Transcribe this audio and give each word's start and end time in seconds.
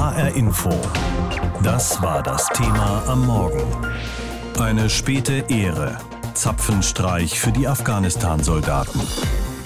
HR 0.00 0.34
Info. 0.34 0.70
Das 1.62 2.00
war 2.00 2.22
das 2.22 2.48
Thema 2.54 3.02
am 3.06 3.26
Morgen. 3.26 3.62
Eine 4.58 4.88
späte 4.88 5.44
Ehre. 5.48 5.98
Zapfenstreich 6.32 7.38
für 7.38 7.52
die 7.52 7.68
Afghanistan-Soldaten. 7.68 8.98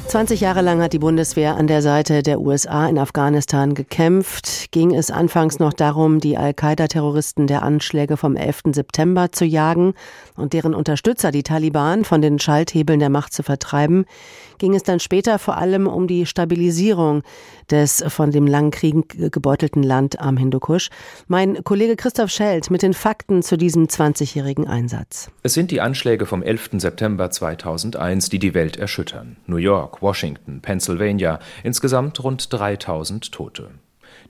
20 0.07 0.41
Jahre 0.41 0.61
lang 0.61 0.81
hat 0.81 0.93
die 0.93 0.99
Bundeswehr 0.99 1.57
an 1.57 1.67
der 1.67 1.83
Seite 1.83 2.23
der 2.23 2.41
USA 2.41 2.87
in 2.87 2.99
Afghanistan 2.99 3.75
gekämpft. 3.75 4.71
Ging 4.71 4.95
es 4.95 5.11
anfangs 5.11 5.59
noch 5.59 5.73
darum, 5.73 6.21
die 6.21 6.37
Al-Qaida-Terroristen 6.37 7.47
der 7.47 7.63
Anschläge 7.63 8.17
vom 8.17 8.37
11. 8.37 8.63
September 8.73 9.33
zu 9.33 9.45
jagen 9.45 9.95
und 10.37 10.53
deren 10.53 10.75
Unterstützer, 10.75 11.33
die 11.33 11.43
Taliban, 11.43 12.05
von 12.05 12.23
den 12.23 12.39
Schalthebeln 12.39 13.01
der 13.01 13.11
Macht 13.11 13.33
zu 13.33 13.43
vertreiben, 13.43 14.05
ging 14.59 14.75
es 14.75 14.83
dann 14.83 15.01
später 15.01 15.39
vor 15.39 15.57
allem 15.57 15.87
um 15.87 16.07
die 16.07 16.27
Stabilisierung 16.27 17.23
des 17.71 18.05
von 18.09 18.31
dem 18.31 18.47
langen 18.47 18.71
Kriegen 18.71 19.05
gebeutelten 19.09 19.83
Land 19.83 20.21
am 20.21 20.37
Hindukusch. 20.37 20.91
Mein 21.27 21.65
Kollege 21.65 21.97
Christoph 21.97 22.31
Schelt 22.31 22.71
mit 22.71 22.83
den 22.83 22.95
Fakten 22.95 23.43
zu 23.43 23.57
diesem 23.57 23.87
20-jährigen 23.87 24.67
Einsatz. 24.67 25.31
Es 25.43 25.55
sind 25.55 25.71
die 25.71 25.81
Anschläge 25.81 26.27
vom 26.27 26.43
11. 26.43 26.71
September 26.75 27.31
2001, 27.31 28.29
die 28.29 28.39
die 28.39 28.55
Welt 28.55 28.77
erschüttern. 28.77 29.37
New 29.47 29.57
York, 29.57 29.94
Washington, 30.03 30.61
Pennsylvania, 30.61 31.39
insgesamt 31.63 32.23
rund 32.23 32.53
3000 32.53 33.33
Tote. 33.33 33.71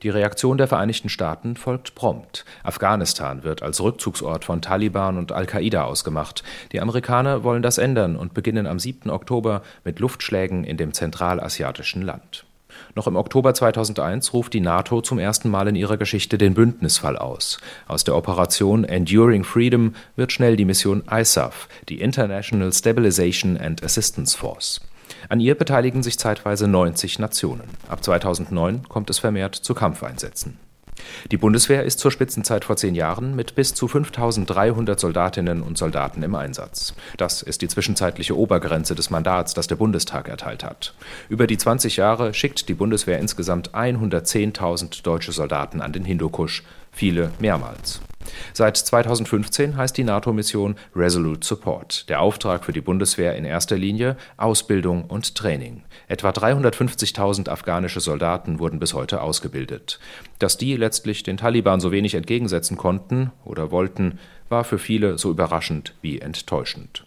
Die 0.03 0.09
Reaktion 0.09 0.57
der 0.57 0.67
Vereinigten 0.67 1.09
Staaten 1.09 1.55
folgt 1.55 1.95
prompt. 1.95 2.45
Afghanistan 2.63 3.43
wird 3.43 3.63
als 3.63 3.81
Rückzugsort 3.81 4.43
von 4.43 4.61
Taliban 4.61 5.17
und 5.17 5.31
Al-Qaida 5.31 5.83
ausgemacht. 5.83 6.43
Die 6.71 6.81
Amerikaner 6.81 7.43
wollen 7.43 7.61
das 7.61 7.77
ändern 7.77 8.15
und 8.15 8.33
beginnen 8.33 8.67
am 8.67 8.79
7. 8.79 9.09
Oktober 9.09 9.61
mit 9.83 9.99
Luftschlägen 9.99 10.63
in 10.63 10.77
dem 10.77 10.93
zentralasiatischen 10.93 12.01
Land. 12.01 12.45
Noch 12.93 13.07
im 13.07 13.15
Oktober 13.15 13.53
2001 13.53 14.33
ruft 14.33 14.53
die 14.53 14.59
NATO 14.59 15.01
zum 15.01 15.17
ersten 15.17 15.49
Mal 15.49 15.67
in 15.67 15.75
ihrer 15.75 15.97
Geschichte 15.97 16.37
den 16.37 16.53
Bündnisfall 16.53 17.17
aus. 17.17 17.59
Aus 17.87 18.03
der 18.03 18.15
Operation 18.15 18.83
Enduring 18.83 19.43
Freedom 19.43 19.95
wird 20.15 20.31
schnell 20.31 20.57
die 20.57 20.65
Mission 20.65 21.03
ISAF, 21.09 21.69
die 21.87 22.01
International 22.01 22.71
Stabilization 22.73 23.57
and 23.57 23.83
Assistance 23.83 24.37
Force. 24.37 24.81
An 25.29 25.39
ihr 25.39 25.55
beteiligen 25.55 26.03
sich 26.03 26.19
zeitweise 26.19 26.67
90 26.67 27.19
Nationen. 27.19 27.69
Ab 27.87 28.03
2009 28.03 28.87
kommt 28.87 29.09
es 29.09 29.19
vermehrt 29.19 29.55
zu 29.55 29.73
Kampfeinsätzen. 29.73 30.59
Die 31.31 31.37
Bundeswehr 31.37 31.83
ist 31.83 31.99
zur 31.99 32.11
Spitzenzeit 32.11 32.65
vor 32.65 32.77
zehn 32.77 32.95
Jahren 32.95 33.35
mit 33.35 33.55
bis 33.55 33.73
zu 33.73 33.87
5300 33.87 34.99
Soldatinnen 34.99 35.61
und 35.61 35.77
Soldaten 35.77 36.23
im 36.23 36.35
Einsatz. 36.35 36.93
Das 37.17 37.41
ist 37.41 37.61
die 37.61 37.67
zwischenzeitliche 37.67 38.37
Obergrenze 38.37 38.95
des 38.95 39.09
Mandats, 39.09 39.53
das 39.53 39.67
der 39.67 39.75
Bundestag 39.75 40.27
erteilt 40.27 40.63
hat. 40.63 40.93
Über 41.29 41.47
die 41.47 41.57
20 41.57 41.97
Jahre 41.97 42.33
schickt 42.33 42.69
die 42.69 42.73
Bundeswehr 42.73 43.19
insgesamt 43.19 43.71
110.000 43.71 45.03
deutsche 45.03 45.31
Soldaten 45.31 45.81
an 45.81 45.91
den 45.91 46.05
Hindukusch, 46.05 46.63
viele 46.91 47.31
mehrmals. 47.39 48.01
Seit 48.53 48.77
2015 48.77 49.77
heißt 49.77 49.97
die 49.97 50.03
NATO-Mission 50.03 50.75
Resolute 50.95 51.45
Support. 51.45 52.09
Der 52.09 52.21
Auftrag 52.21 52.65
für 52.65 52.73
die 52.73 52.81
Bundeswehr 52.81 53.35
in 53.35 53.45
erster 53.45 53.77
Linie 53.77 54.17
Ausbildung 54.37 55.05
und 55.05 55.35
Training. 55.35 55.83
Etwa 56.07 56.29
350.000 56.29 57.49
afghanische 57.49 57.99
Soldaten 57.99 58.59
wurden 58.59 58.79
bis 58.79 58.93
heute 58.93 59.21
ausgebildet. 59.21 59.99
Dass 60.39 60.57
die 60.57 60.75
letztlich 60.75 61.23
den 61.23 61.37
Taliban 61.37 61.79
so 61.79 61.91
wenig 61.91 62.15
entgegensetzen 62.15 62.77
konnten 62.77 63.31
oder 63.43 63.71
wollten, 63.71 64.19
war 64.49 64.63
für 64.63 64.77
viele 64.77 65.17
so 65.17 65.31
überraschend 65.31 65.93
wie 66.01 66.19
enttäuschend. 66.19 67.05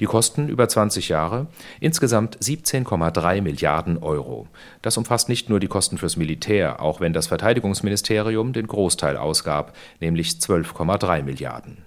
Die 0.00 0.06
Kosten 0.06 0.48
über 0.48 0.68
20 0.68 1.08
Jahre 1.08 1.46
insgesamt 1.80 2.38
17,3 2.38 3.42
Milliarden 3.42 3.98
Euro. 3.98 4.46
Das 4.82 4.96
umfasst 4.96 5.28
nicht 5.28 5.50
nur 5.50 5.60
die 5.60 5.68
Kosten 5.68 5.98
fürs 5.98 6.16
Militär, 6.16 6.80
auch 6.80 7.00
wenn 7.00 7.12
das 7.12 7.26
Verteidigungsministerium 7.26 8.52
den 8.52 8.66
Großteil 8.66 9.16
ausgab, 9.16 9.76
nämlich 10.00 10.30
12,3 10.30 11.22
Milliarden. 11.22 11.78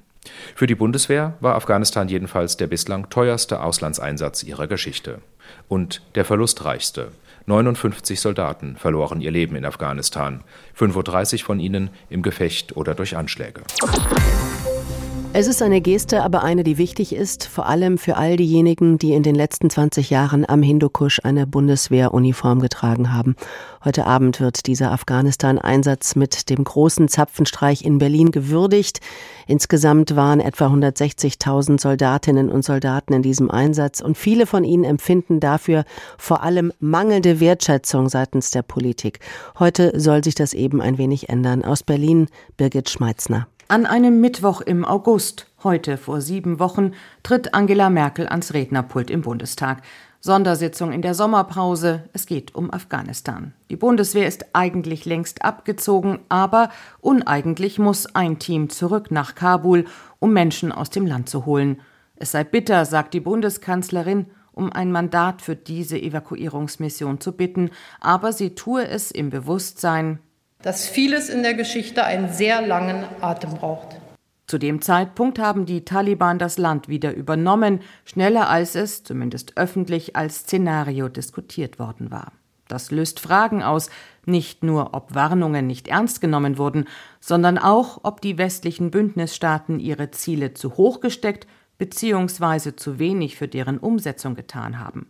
Für 0.55 0.67
die 0.67 0.75
Bundeswehr 0.75 1.35
war 1.39 1.55
Afghanistan 1.55 2.09
jedenfalls 2.09 2.57
der 2.57 2.67
bislang 2.67 3.09
teuerste 3.09 3.61
Auslandseinsatz 3.61 4.43
ihrer 4.43 4.67
Geschichte. 4.67 5.21
Und 5.67 6.01
der 6.15 6.25
verlustreichste. 6.25 7.11
59 7.45 8.19
Soldaten 8.19 8.75
verloren 8.75 9.21
ihr 9.21 9.31
Leben 9.31 9.55
in 9.55 9.65
Afghanistan, 9.65 10.43
35 10.75 11.43
von 11.43 11.59
ihnen 11.59 11.89
im 12.09 12.21
Gefecht 12.21 12.77
oder 12.77 12.93
durch 12.93 13.17
Anschläge. 13.17 13.63
Es 15.39 15.47
ist 15.47 15.61
eine 15.61 15.79
Geste, 15.79 16.21
aber 16.21 16.43
eine, 16.43 16.65
die 16.65 16.77
wichtig 16.77 17.15
ist, 17.15 17.45
vor 17.45 17.65
allem 17.65 17.97
für 17.97 18.17
all 18.17 18.35
diejenigen, 18.35 18.97
die 18.97 19.13
in 19.13 19.23
den 19.23 19.35
letzten 19.35 19.69
20 19.69 20.09
Jahren 20.09 20.45
am 20.45 20.61
Hindukusch 20.61 21.21
eine 21.23 21.47
Bundeswehruniform 21.47 22.59
getragen 22.59 23.13
haben. 23.13 23.37
Heute 23.85 24.05
Abend 24.05 24.41
wird 24.41 24.67
dieser 24.67 24.91
Afghanistan-Einsatz 24.91 26.17
mit 26.17 26.49
dem 26.49 26.65
großen 26.65 27.07
Zapfenstreich 27.07 27.85
in 27.85 27.99
Berlin 27.99 28.31
gewürdigt. 28.31 28.99
Insgesamt 29.47 30.13
waren 30.17 30.41
etwa 30.41 30.67
160.000 30.67 31.79
Soldatinnen 31.79 32.49
und 32.49 32.65
Soldaten 32.65 33.13
in 33.13 33.21
diesem 33.21 33.49
Einsatz 33.49 34.01
und 34.01 34.17
viele 34.17 34.45
von 34.45 34.65
ihnen 34.65 34.83
empfinden 34.83 35.39
dafür 35.39 35.85
vor 36.17 36.43
allem 36.43 36.73
mangelnde 36.81 37.39
Wertschätzung 37.39 38.09
seitens 38.09 38.51
der 38.51 38.63
Politik. 38.63 39.21
Heute 39.57 39.97
soll 39.97 40.21
sich 40.21 40.35
das 40.35 40.53
eben 40.53 40.81
ein 40.81 40.97
wenig 40.97 41.29
ändern. 41.29 41.63
Aus 41.63 41.83
Berlin 41.83 42.27
Birgit 42.57 42.89
Schmeitzner. 42.89 43.47
An 43.71 43.85
einem 43.85 44.19
Mittwoch 44.19 44.61
im 44.61 44.83
August, 44.83 45.45
heute 45.63 45.97
vor 45.97 46.21
sieben 46.21 46.57
Wochen, 46.57 46.93
tritt 47.21 47.53
Angela 47.53 47.91
Merkel 47.91 48.27
ans 48.27 48.55
Rednerpult 48.55 49.11
im 49.11 49.21
Bundestag. 49.21 49.83
Sondersitzung 50.21 50.91
in 50.91 51.03
der 51.03 51.13
Sommerpause. 51.13 52.09
Es 52.11 52.25
geht 52.25 52.55
um 52.55 52.73
Afghanistan. 52.73 53.53
Die 53.69 53.75
Bundeswehr 53.75 54.27
ist 54.27 54.47
eigentlich 54.53 55.05
längst 55.05 55.45
abgezogen, 55.45 56.17
aber 56.29 56.71
uneigentlich 56.99 57.77
muss 57.77 58.07
ein 58.15 58.39
Team 58.39 58.71
zurück 58.71 59.11
nach 59.11 59.35
Kabul, 59.35 59.85
um 60.17 60.33
Menschen 60.33 60.71
aus 60.71 60.89
dem 60.89 61.05
Land 61.05 61.29
zu 61.29 61.45
holen. 61.45 61.79
Es 62.15 62.31
sei 62.31 62.43
bitter, 62.43 62.85
sagt 62.85 63.13
die 63.13 63.19
Bundeskanzlerin, 63.19 64.25
um 64.51 64.73
ein 64.73 64.91
Mandat 64.91 65.43
für 65.43 65.55
diese 65.55 66.01
Evakuierungsmission 66.01 67.21
zu 67.21 67.33
bitten, 67.33 67.69
aber 68.01 68.33
sie 68.33 68.55
tue 68.55 68.87
es 68.87 69.11
im 69.11 69.29
Bewusstsein, 69.29 70.17
dass 70.61 70.87
vieles 70.87 71.29
in 71.29 71.43
der 71.43 71.53
Geschichte 71.53 72.03
einen 72.03 72.29
sehr 72.29 72.61
langen 72.61 73.05
Atem 73.21 73.55
braucht. 73.55 73.95
Zu 74.47 74.57
dem 74.57 74.81
Zeitpunkt 74.81 75.37
haben 75.37 75.65
die 75.65 75.85
Taliban 75.85 76.39
das 76.39 76.57
Land 76.57 76.89
wieder 76.89 77.13
übernommen, 77.13 77.81
schneller 78.03 78.49
als 78.49 78.75
es, 78.75 79.03
zumindest 79.03 79.57
öffentlich, 79.57 80.15
als 80.15 80.39
Szenario 80.39 81.07
diskutiert 81.07 81.77
worden 81.77 82.09
war. 82.09 82.31
Das 82.67 82.91
löst 82.91 83.19
Fragen 83.19 83.63
aus, 83.63 83.89
nicht 84.25 84.63
nur 84.63 84.93
ob 84.93 85.13
Warnungen 85.13 85.67
nicht 85.67 85.87
ernst 85.87 86.19
genommen 86.19 86.57
wurden, 86.57 86.85
sondern 87.19 87.57
auch, 87.57 87.99
ob 88.03 88.21
die 88.21 88.37
westlichen 88.37 88.91
Bündnisstaaten 88.91 89.79
ihre 89.79 90.11
Ziele 90.11 90.53
zu 90.53 90.77
hoch 90.77 90.99
gesteckt 90.99 91.47
bzw. 91.77 92.75
zu 92.75 92.99
wenig 92.99 93.37
für 93.37 93.47
deren 93.47 93.77
Umsetzung 93.77 94.35
getan 94.35 94.79
haben. 94.79 95.09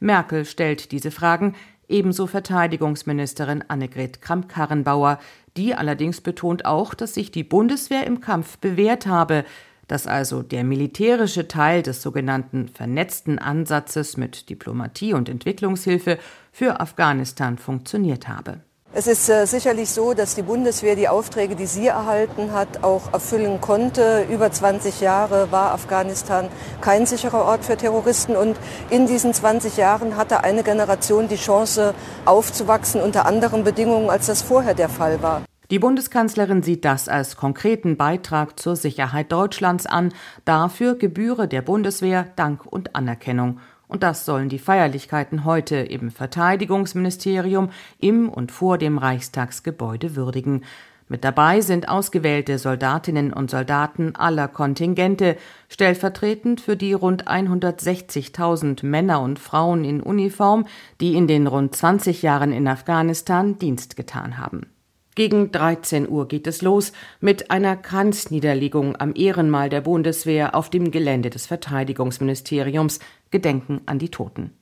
Merkel 0.00 0.44
stellt 0.44 0.92
diese 0.92 1.10
Fragen, 1.10 1.54
ebenso 1.92 2.26
Verteidigungsministerin 2.26 3.64
Annegret 3.68 4.20
Kramp-Karrenbauer, 4.20 5.18
die 5.56 5.74
allerdings 5.74 6.20
betont 6.20 6.64
auch, 6.64 6.94
dass 6.94 7.14
sich 7.14 7.30
die 7.30 7.44
Bundeswehr 7.44 8.06
im 8.06 8.20
Kampf 8.20 8.58
bewährt 8.58 9.06
habe, 9.06 9.44
dass 9.86 10.06
also 10.06 10.42
der 10.42 10.64
militärische 10.64 11.48
Teil 11.48 11.82
des 11.82 12.02
sogenannten 12.02 12.68
vernetzten 12.68 13.38
Ansatzes 13.38 14.16
mit 14.16 14.48
Diplomatie 14.48 15.12
und 15.12 15.28
Entwicklungshilfe 15.28 16.18
für 16.50 16.80
Afghanistan 16.80 17.58
funktioniert 17.58 18.26
habe. 18.26 18.60
Es 18.94 19.06
ist 19.06 19.26
äh, 19.30 19.46
sicherlich 19.46 19.88
so, 19.88 20.12
dass 20.12 20.34
die 20.34 20.42
Bundeswehr 20.42 20.96
die 20.96 21.08
Aufträge, 21.08 21.56
die 21.56 21.64
sie 21.64 21.86
erhalten 21.86 22.52
hat, 22.52 22.84
auch 22.84 23.10
erfüllen 23.14 23.58
konnte. 23.62 24.26
Über 24.30 24.52
20 24.52 25.00
Jahre 25.00 25.50
war 25.50 25.72
Afghanistan 25.72 26.48
kein 26.82 27.06
sicherer 27.06 27.46
Ort 27.46 27.64
für 27.64 27.78
Terroristen 27.78 28.36
und 28.36 28.54
in 28.90 29.06
diesen 29.06 29.32
20 29.32 29.78
Jahren 29.78 30.18
hatte 30.18 30.44
eine 30.44 30.62
Generation 30.62 31.26
die 31.26 31.36
Chance 31.36 31.94
aufzuwachsen 32.26 33.00
unter 33.00 33.24
anderen 33.24 33.64
Bedingungen, 33.64 34.10
als 34.10 34.26
das 34.26 34.42
vorher 34.42 34.74
der 34.74 34.90
Fall 34.90 35.22
war. 35.22 35.40
Die 35.70 35.78
Bundeskanzlerin 35.78 36.62
sieht 36.62 36.84
das 36.84 37.08
als 37.08 37.36
konkreten 37.36 37.96
Beitrag 37.96 38.60
zur 38.60 38.76
Sicherheit 38.76 39.32
Deutschlands 39.32 39.86
an. 39.86 40.12
Dafür 40.44 40.96
gebühre 40.96 41.48
der 41.48 41.62
Bundeswehr 41.62 42.26
Dank 42.36 42.66
und 42.66 42.94
Anerkennung. 42.94 43.58
Und 43.92 44.02
das 44.02 44.24
sollen 44.24 44.48
die 44.48 44.58
Feierlichkeiten 44.58 45.44
heute 45.44 45.76
im 45.76 46.10
Verteidigungsministerium 46.10 47.68
im 48.00 48.30
und 48.30 48.50
vor 48.50 48.78
dem 48.78 48.96
Reichstagsgebäude 48.96 50.16
würdigen. 50.16 50.64
Mit 51.08 51.24
dabei 51.24 51.60
sind 51.60 51.90
ausgewählte 51.90 52.56
Soldatinnen 52.56 53.34
und 53.34 53.50
Soldaten 53.50 54.16
aller 54.16 54.48
Kontingente, 54.48 55.36
stellvertretend 55.68 56.62
für 56.62 56.74
die 56.74 56.94
rund 56.94 57.28
160.000 57.28 58.86
Männer 58.86 59.20
und 59.20 59.38
Frauen 59.38 59.84
in 59.84 60.00
Uniform, 60.00 60.64
die 61.02 61.14
in 61.14 61.26
den 61.26 61.46
rund 61.46 61.76
20 61.76 62.22
Jahren 62.22 62.50
in 62.50 62.66
Afghanistan 62.68 63.58
Dienst 63.58 63.96
getan 63.96 64.38
haben. 64.38 64.71
Gegen 65.14 65.52
13 65.52 66.08
Uhr 66.08 66.26
geht 66.26 66.46
es 66.46 66.62
los 66.62 66.92
mit 67.20 67.50
einer 67.50 67.76
Kranzniederlegung 67.76 68.96
am 68.98 69.12
Ehrenmal 69.14 69.68
der 69.68 69.82
Bundeswehr 69.82 70.54
auf 70.54 70.70
dem 70.70 70.90
Gelände 70.90 71.28
des 71.28 71.44
Verteidigungsministeriums, 71.46 72.98
Gedenken 73.30 73.82
an 73.84 73.98
die 73.98 74.08
Toten. 74.08 74.52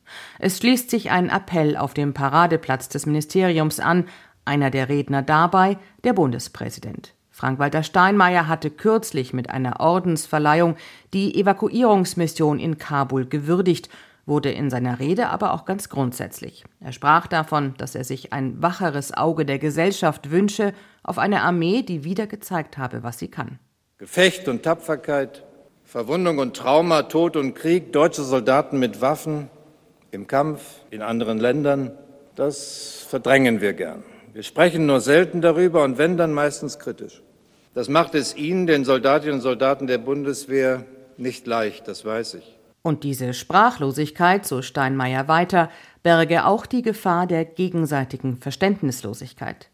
Es 0.40 0.58
schließt 0.58 0.90
sich 0.90 1.12
ein 1.12 1.28
Appell 1.28 1.76
auf 1.76 1.94
dem 1.94 2.14
Paradeplatz 2.14 2.88
des 2.88 3.06
Ministeriums 3.06 3.78
an, 3.78 4.06
Einer 4.44 4.70
der 4.70 4.88
Redner 4.88 5.22
dabei 5.22 5.78
der 6.02 6.14
Bundespräsident. 6.14 7.14
Frank-Walter 7.30 7.84
Steinmeier 7.84 8.48
hatte 8.48 8.70
kürzlich 8.70 9.32
mit 9.32 9.50
einer 9.50 9.78
Ordensverleihung 9.78 10.76
die 11.12 11.38
Evakuierungsmission 11.38 12.58
in 12.58 12.76
Kabul 12.78 13.26
gewürdigt, 13.26 13.88
wurde 14.30 14.50
in 14.50 14.70
seiner 14.70 14.98
Rede 14.98 15.28
aber 15.28 15.52
auch 15.52 15.66
ganz 15.66 15.90
grundsätzlich. 15.90 16.64
Er 16.80 16.92
sprach 16.92 17.26
davon, 17.26 17.74
dass 17.76 17.94
er 17.94 18.04
sich 18.04 18.32
ein 18.32 18.62
wacheres 18.62 19.12
Auge 19.12 19.44
der 19.44 19.58
Gesellschaft 19.58 20.30
wünsche 20.30 20.72
auf 21.02 21.18
eine 21.18 21.42
Armee, 21.42 21.82
die 21.82 22.04
wieder 22.04 22.26
gezeigt 22.26 22.78
habe, 22.78 23.02
was 23.02 23.18
sie 23.18 23.28
kann. 23.28 23.58
Gefecht 23.98 24.48
und 24.48 24.62
Tapferkeit, 24.62 25.44
Verwundung 25.84 26.38
und 26.38 26.56
Trauma, 26.56 27.02
Tod 27.02 27.36
und 27.36 27.54
Krieg, 27.54 27.92
deutsche 27.92 28.22
Soldaten 28.22 28.78
mit 28.78 29.02
Waffen 29.02 29.50
im 30.12 30.26
Kampf 30.26 30.62
in 30.90 31.02
anderen 31.02 31.38
Ländern, 31.38 31.90
das 32.36 33.04
verdrängen 33.08 33.60
wir 33.60 33.74
gern. 33.74 34.04
Wir 34.32 34.44
sprechen 34.44 34.86
nur 34.86 35.00
selten 35.00 35.40
darüber 35.40 35.82
und 35.82 35.98
wenn 35.98 36.16
dann 36.16 36.32
meistens 36.32 36.78
kritisch. 36.78 37.20
Das 37.74 37.88
macht 37.88 38.14
es 38.14 38.36
Ihnen, 38.36 38.66
den 38.66 38.84
Soldatinnen 38.84 39.36
und 39.36 39.40
Soldaten 39.40 39.88
der 39.88 39.98
Bundeswehr, 39.98 40.84
nicht 41.16 41.46
leicht, 41.46 41.88
das 41.88 42.04
weiß 42.04 42.34
ich. 42.34 42.59
Und 42.82 43.04
diese 43.04 43.34
Sprachlosigkeit, 43.34 44.46
so 44.46 44.62
Steinmeier 44.62 45.28
weiter, 45.28 45.70
berge 46.02 46.46
auch 46.46 46.66
die 46.66 46.82
Gefahr 46.82 47.26
der 47.26 47.44
gegenseitigen 47.44 48.38
Verständnislosigkeit. 48.38 49.68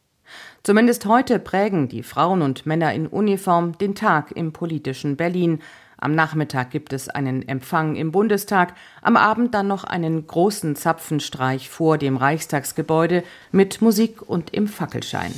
Zumindest 0.65 1.07
heute 1.07 1.39
prägen 1.39 1.89
die 1.89 2.03
Frauen 2.03 2.43
und 2.43 2.67
Männer 2.67 2.93
in 2.93 3.07
Uniform 3.07 3.79
den 3.79 3.95
Tag 3.95 4.33
im 4.33 4.53
politischen 4.53 5.17
Berlin. 5.17 5.61
Am 5.99 6.15
Nachmittag 6.15 6.71
gibt 6.71 6.93
es 6.93 7.09
einen 7.09 7.47
Empfang 7.47 7.95
im 7.95 8.11
Bundestag, 8.13 8.75
am 9.03 9.17
Abend 9.17 9.55
dann 9.55 9.69
noch 9.69 9.85
einen 9.85 10.27
großen 10.27 10.77
Zapfenstreich 10.77 11.71
vor 11.71 11.97
dem 11.97 12.17
Reichstagsgebäude 12.17 13.23
mit 13.53 13.81
Musik 13.81 14.21
und 14.21 14.53
im 14.53 14.67
Fackelschein. 14.67 15.33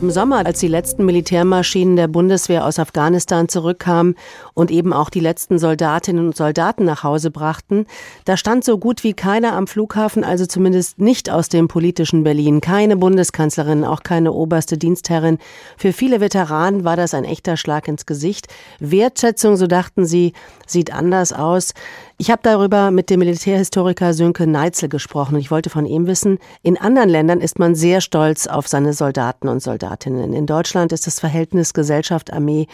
Im 0.00 0.10
Sommer, 0.10 0.44
als 0.44 0.58
die 0.58 0.68
letzten 0.68 1.06
Militärmaschinen 1.06 1.96
der 1.96 2.08
Bundeswehr 2.08 2.66
aus 2.66 2.78
Afghanistan 2.78 3.48
zurückkamen 3.48 4.16
und 4.52 4.70
eben 4.70 4.92
auch 4.92 5.08
die 5.08 5.20
letzten 5.20 5.58
Soldatinnen 5.58 6.26
und 6.26 6.36
Soldaten 6.36 6.84
nach 6.84 7.04
Hause 7.04 7.30
brachten, 7.30 7.86
da 8.24 8.36
stand 8.36 8.64
so 8.64 8.76
gut 8.76 9.04
wie 9.04 9.14
keiner 9.14 9.54
am 9.54 9.66
Flughafen, 9.66 10.24
also 10.24 10.46
zumindest 10.46 10.98
nicht 10.98 11.30
aus 11.30 11.48
dem 11.48 11.68
politischen 11.68 12.24
Berlin, 12.24 12.60
keine 12.60 12.96
Bundeskanzlerin, 12.96 13.84
auch 13.84 14.02
keine 14.02 14.32
oberste 14.32 14.76
Dienstherrin. 14.76 15.38
Für 15.78 15.92
viele 15.92 16.20
Veteranen 16.20 16.84
war 16.84 16.96
das 16.96 17.14
ein 17.14 17.24
echter 17.24 17.56
Schlag 17.56 17.88
ins 17.88 18.04
Gesicht. 18.04 18.48
Wertschätzung, 18.80 19.56
so 19.56 19.66
dachten 19.66 20.04
sie, 20.04 20.32
sieht 20.66 20.92
anders 20.92 21.32
aus. 21.32 21.72
Ich 22.16 22.30
habe 22.30 22.42
darüber 22.42 22.90
mit 22.92 23.10
dem 23.10 23.18
Militärhistoriker 23.18 24.14
Sönke 24.14 24.46
Neitzel 24.46 24.88
gesprochen. 24.88 25.36
Ich 25.36 25.50
wollte 25.50 25.68
von 25.68 25.84
ihm 25.84 26.06
wissen, 26.06 26.38
in 26.62 26.78
anderen 26.78 27.08
Ländern 27.08 27.40
ist 27.40 27.58
man 27.58 27.74
sehr 27.74 28.00
stolz 28.00 28.46
auf 28.46 28.68
seine 28.68 28.92
Soldaten 28.92 29.48
und 29.48 29.60
Soldatinnen. 29.60 30.32
In 30.32 30.46
Deutschland 30.46 30.92
ist 30.92 31.06
das 31.06 31.18
Verhältnis 31.18 31.74
Gesellschaft-Armee 31.74 32.68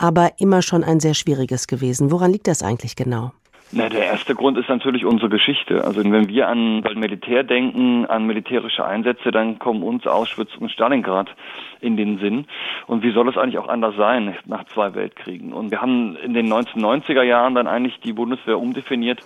aber 0.00 0.32
immer 0.38 0.62
schon 0.62 0.82
ein 0.82 0.98
sehr 0.98 1.12
schwieriges 1.12 1.66
gewesen. 1.66 2.10
Woran 2.10 2.32
liegt 2.32 2.48
das 2.48 2.62
eigentlich 2.62 2.96
genau? 2.96 3.32
Na, 3.72 3.88
der 3.88 4.04
erste 4.04 4.34
Grund 4.34 4.58
ist 4.58 4.68
natürlich 4.68 5.04
unsere 5.04 5.28
Geschichte. 5.28 5.84
Also 5.84 6.02
wenn 6.02 6.28
wir 6.28 6.48
an 6.48 6.82
Militär 6.96 7.44
denken, 7.44 8.04
an 8.04 8.26
militärische 8.26 8.84
Einsätze, 8.84 9.30
dann 9.30 9.60
kommen 9.60 9.84
uns 9.84 10.08
Auschwitz 10.08 10.50
und 10.58 10.72
Stalingrad 10.72 11.28
in 11.80 11.96
den 11.96 12.18
Sinn. 12.18 12.46
Und 12.88 13.04
wie 13.04 13.12
soll 13.12 13.28
es 13.28 13.36
eigentlich 13.36 13.58
auch 13.58 13.68
anders 13.68 13.94
sein 13.96 14.36
nach 14.44 14.64
zwei 14.64 14.94
Weltkriegen? 14.94 15.52
Und 15.52 15.70
wir 15.70 15.80
haben 15.80 16.16
in 16.16 16.34
den 16.34 16.52
1990er 16.52 17.22
Jahren 17.22 17.54
dann 17.54 17.68
eigentlich 17.68 18.00
die 18.00 18.12
Bundeswehr 18.12 18.58
umdefiniert 18.58 19.20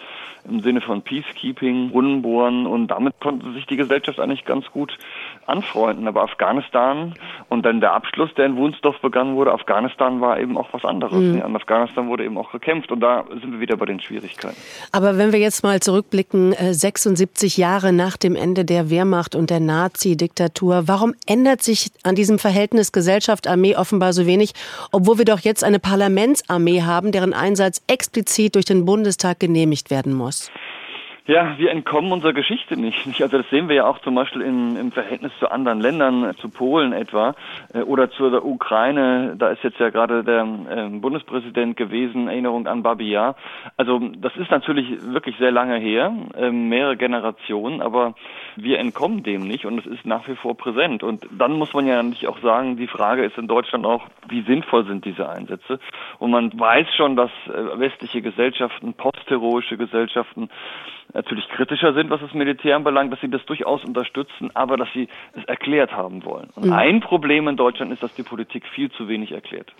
im 0.46 0.60
Sinne 0.60 0.82
von 0.82 1.00
Peacekeeping, 1.00 1.90
Brunnenbohren 1.90 2.66
und 2.66 2.88
damit 2.88 3.18
konnte 3.20 3.50
sich 3.52 3.66
die 3.66 3.76
Gesellschaft 3.76 4.20
eigentlich 4.20 4.44
ganz 4.44 4.66
gut 4.70 4.96
anfreunden. 5.46 6.08
Aber 6.08 6.22
Afghanistan 6.22 7.14
und 7.48 7.64
dann 7.64 7.80
der 7.80 7.92
Abschluss, 7.92 8.32
der 8.34 8.46
in 8.46 8.56
Wunsdorf 8.56 8.98
begangen 9.00 9.36
wurde, 9.36 9.52
Afghanistan 9.52 10.20
war 10.20 10.38
eben 10.38 10.56
auch 10.56 10.68
was 10.72 10.84
anderes. 10.84 11.18
Mhm. 11.18 11.42
An 11.42 11.56
Afghanistan 11.56 12.08
wurde 12.08 12.24
eben 12.24 12.38
auch 12.38 12.52
gekämpft 12.52 12.90
und 12.92 13.00
da 13.00 13.24
sind 13.28 13.52
wir 13.52 13.60
wieder 13.60 13.76
bei 13.76 13.86
den 13.86 14.00
Schwierigkeiten. 14.00 14.56
Aber 14.92 15.18
wenn 15.18 15.32
wir 15.32 15.38
jetzt 15.38 15.62
mal 15.62 15.80
zurückblicken, 15.80 16.52
76 16.52 17.58
äh, 17.58 17.60
Jahre 17.60 17.92
nach 17.92 18.16
dem 18.16 18.36
Ende 18.36 18.64
der 18.64 18.90
Wehrmacht 18.90 19.34
und 19.34 19.50
der 19.50 19.60
Nazi-Diktatur, 19.60 20.86
warum 20.86 21.14
ändert 21.26 21.62
sich 21.62 21.90
an 22.02 22.14
diesem 22.14 22.38
Verhältnis 22.38 22.92
Gesellschaft-Armee 22.92 23.76
offenbar 23.76 24.12
so 24.12 24.26
wenig, 24.26 24.52
obwohl 24.92 25.18
wir 25.18 25.24
doch 25.24 25.40
jetzt 25.40 25.64
eine 25.64 25.78
Parlamentsarmee 25.78 26.82
haben, 26.82 27.12
deren 27.12 27.32
Einsatz 27.32 27.82
explizit 27.86 28.54
durch 28.54 28.64
den 28.64 28.84
Bundestag 28.84 29.40
genehmigt 29.40 29.90
werden 29.90 30.14
muss? 30.14 30.50
Ja, 31.26 31.56
wir 31.56 31.70
entkommen 31.70 32.12
unserer 32.12 32.34
Geschichte 32.34 32.76
nicht. 32.76 32.98
Also 33.24 33.38
das 33.38 33.48
sehen 33.48 33.68
wir 33.68 33.76
ja 33.76 33.86
auch 33.86 33.98
zum 34.00 34.14
Beispiel 34.14 34.42
im, 34.42 34.76
im 34.76 34.92
Verhältnis 34.92 35.32
zu 35.38 35.50
anderen 35.50 35.80
Ländern, 35.80 36.34
zu 36.36 36.50
Polen 36.50 36.92
etwa 36.92 37.34
äh, 37.72 37.80
oder 37.80 38.10
zur 38.10 38.44
Ukraine. 38.44 39.34
Da 39.38 39.48
ist 39.48 39.62
jetzt 39.62 39.78
ja 39.78 39.88
gerade 39.88 40.22
der 40.22 40.42
äh, 40.42 40.88
Bundespräsident 40.90 41.78
gewesen, 41.78 42.28
Erinnerung 42.28 42.66
an 42.66 42.82
Babi 42.82 43.10
Yar. 43.10 43.36
Also 43.78 43.98
das 44.18 44.36
ist 44.36 44.50
natürlich 44.50 44.86
wirklich 45.00 45.36
sehr 45.38 45.52
lange 45.52 45.78
her, 45.78 46.12
äh, 46.36 46.50
mehrere 46.50 46.98
Generationen, 46.98 47.80
aber 47.80 48.14
wir 48.56 48.78
entkommen 48.78 49.22
dem 49.22 49.48
nicht 49.48 49.64
und 49.64 49.78
es 49.78 49.86
ist 49.86 50.04
nach 50.04 50.28
wie 50.28 50.36
vor 50.36 50.54
präsent. 50.58 51.02
Und 51.02 51.26
dann 51.30 51.52
muss 51.52 51.72
man 51.72 51.86
ja 51.86 52.02
natürlich 52.02 52.28
auch 52.28 52.40
sagen, 52.40 52.76
die 52.76 52.88
Frage 52.88 53.24
ist 53.24 53.38
in 53.38 53.48
Deutschland 53.48 53.86
auch, 53.86 54.02
wie 54.28 54.42
sinnvoll 54.42 54.84
sind 54.84 55.06
diese 55.06 55.30
Einsätze? 55.30 55.78
Und 56.18 56.32
man 56.32 56.52
weiß 56.58 56.88
schon, 56.94 57.16
dass 57.16 57.30
äh, 57.46 57.78
westliche 57.78 58.20
Gesellschaften, 58.20 58.92
postheroische 58.92 59.78
Gesellschaften, 59.78 60.50
natürlich 61.14 61.48
kritischer 61.48 61.94
sind, 61.94 62.10
was 62.10 62.20
das 62.20 62.34
Militär 62.34 62.76
anbelangt, 62.76 63.12
dass 63.12 63.20
sie 63.20 63.30
das 63.30 63.44
durchaus 63.46 63.84
unterstützen, 63.84 64.50
aber 64.54 64.76
dass 64.76 64.88
sie 64.92 65.08
es 65.36 65.44
erklärt 65.44 65.92
haben 65.92 66.24
wollen. 66.24 66.48
Und 66.56 66.66
mhm. 66.66 66.72
ein 66.72 67.00
Problem 67.00 67.48
in 67.48 67.56
Deutschland 67.56 67.92
ist, 67.92 68.02
dass 68.02 68.14
die 68.14 68.22
Politik 68.22 68.64
viel 68.74 68.90
zu 68.90 69.08
wenig 69.08 69.32
erklärt. 69.32 69.72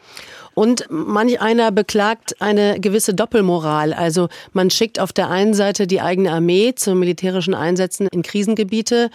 Und 0.54 0.86
manch 0.88 1.40
einer 1.40 1.72
beklagt 1.72 2.40
eine 2.40 2.78
gewisse 2.80 3.14
Doppelmoral. 3.14 3.92
Also 3.92 4.28
man 4.52 4.70
schickt 4.70 5.00
auf 5.00 5.12
der 5.12 5.30
einen 5.30 5.54
Seite 5.54 5.86
die 5.86 6.00
eigene 6.00 6.30
Armee 6.30 6.74
zu 6.74 6.94
militärischen 6.94 7.54
Einsätzen 7.54 8.08
in 8.12 8.22
Krisengebiete. 8.22 9.10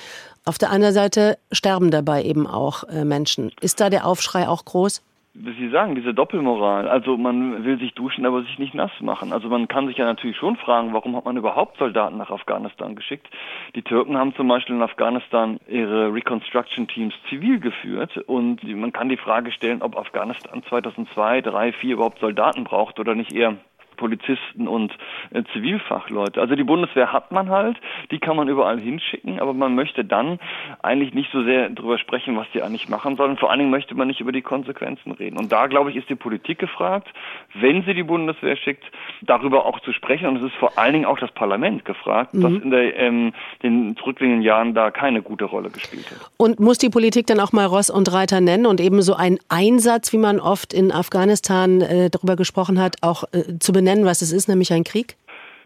Auf 0.45 0.57
der 0.57 0.71
anderen 0.71 0.93
Seite 0.93 1.37
sterben 1.51 1.91
dabei 1.91 2.23
eben 2.23 2.47
auch 2.47 2.83
äh, 2.85 3.05
Menschen. 3.05 3.51
Ist 3.61 3.79
da 3.79 3.89
der 3.89 4.05
Aufschrei 4.05 4.47
auch 4.47 4.65
groß? 4.65 5.01
Sie 5.35 5.69
sagen, 5.69 5.95
diese 5.95 6.13
Doppelmoral. 6.13 6.87
Also 6.87 7.15
man 7.15 7.63
will 7.63 7.77
sich 7.79 7.93
duschen, 7.93 8.25
aber 8.25 8.41
sich 8.41 8.57
nicht 8.57 8.73
nass 8.73 8.91
machen. 8.99 9.31
Also 9.31 9.47
man 9.47 9.67
kann 9.67 9.87
sich 9.87 9.97
ja 9.97 10.05
natürlich 10.05 10.37
schon 10.37 10.57
fragen, 10.57 10.91
warum 10.93 11.15
hat 11.15 11.25
man 11.25 11.37
überhaupt 11.37 11.77
Soldaten 11.77 12.17
nach 12.17 12.31
Afghanistan 12.31 12.95
geschickt? 12.95 13.29
Die 13.75 13.83
Türken 13.83 14.17
haben 14.17 14.35
zum 14.35 14.47
Beispiel 14.47 14.75
in 14.75 14.81
Afghanistan 14.81 15.59
ihre 15.67 16.13
Reconstruction 16.13 16.87
Teams 16.87 17.13
zivil 17.29 17.59
geführt 17.59 18.17
und 18.17 18.63
man 18.63 18.91
kann 18.91 19.07
die 19.07 19.17
Frage 19.17 19.51
stellen, 19.51 19.81
ob 19.81 19.97
Afghanistan 19.97 20.63
2002, 20.63 21.41
3, 21.41 21.73
4 21.73 21.93
überhaupt 21.93 22.19
Soldaten 22.19 22.63
braucht 22.63 22.99
oder 22.99 23.13
nicht 23.13 23.31
eher 23.31 23.55
Polizisten 23.99 24.67
und 24.67 24.93
äh, 25.31 25.43
Zivilfachleute. 25.53 26.39
Also 26.39 26.55
die 26.55 26.63
Bundeswehr 26.63 27.11
hat 27.11 27.31
man 27.31 27.49
halt, 27.49 27.77
die 28.11 28.19
kann 28.19 28.37
man 28.37 28.47
überall 28.47 28.79
hinschicken, 28.79 29.39
aber 29.39 29.53
man 29.53 29.75
möchte 29.75 30.05
dann 30.05 30.39
eigentlich 30.81 31.13
nicht 31.13 31.29
so 31.33 31.43
sehr 31.43 31.69
darüber 31.69 31.97
sprechen, 31.97 32.37
was 32.37 32.47
die 32.53 32.63
eigentlich 32.63 32.87
machen 32.87 33.17
sollen. 33.17 33.37
Vor 33.37 33.51
allen 33.51 33.59
Dingen 33.59 33.71
möchte 33.71 33.95
man 33.95 34.07
nicht 34.07 34.21
über 34.21 34.31
die 34.31 34.41
Konsequenzen 34.41 35.11
reden. 35.11 35.37
Und 35.37 35.51
da, 35.51 35.67
glaube 35.67 35.91
ich, 35.91 35.97
ist 35.97 36.09
die 36.09 36.15
Politik 36.15 36.59
gefragt, 36.59 37.09
wenn 37.53 37.83
sie 37.83 37.93
die 37.93 38.03
Bundeswehr 38.03 38.55
schickt, 38.55 38.85
darüber 39.21 39.65
auch 39.65 39.81
zu 39.81 39.91
sprechen. 39.91 40.27
Und 40.27 40.37
es 40.37 40.43
ist 40.43 40.55
vor 40.55 40.77
allen 40.77 40.93
Dingen 40.93 41.05
auch 41.05 41.19
das 41.19 41.31
Parlament 41.31 41.83
gefragt, 41.83 42.33
mhm. 42.33 42.41
das 42.41 42.51
in 42.63 42.71
der, 42.71 42.95
ähm, 42.95 43.33
den 43.61 43.97
zurückliegenden 43.97 44.41
Jahren 44.41 44.73
da 44.73 44.91
keine 44.91 45.21
gute 45.21 45.43
Rolle 45.43 45.69
gespielt 45.69 46.09
hat. 46.09 46.31
Und 46.37 46.61
muss 46.61 46.77
die 46.77 46.89
Politik 46.89 47.27
dann 47.27 47.41
auch 47.41 47.51
mal 47.51 47.65
Ross 47.65 47.89
und 47.89 48.11
Reiter 48.13 48.39
nennen 48.39 48.65
und 48.65 48.79
eben 48.79 49.01
so 49.01 49.15
einen 49.15 49.39
Einsatz, 49.49 50.13
wie 50.13 50.17
man 50.17 50.39
oft 50.39 50.73
in 50.73 50.93
Afghanistan 50.93 51.81
äh, 51.81 52.09
darüber 52.09 52.37
gesprochen 52.37 52.79
hat, 52.79 52.95
auch 53.01 53.25
äh, 53.33 53.59
zu 53.59 53.73
benennen? 53.73 53.88
Benennen, 53.89 54.05
was 54.05 54.21
es 54.21 54.31
ist, 54.31 54.47
nämlich 54.47 54.71
ein 54.71 54.83
Krieg? 54.83 55.15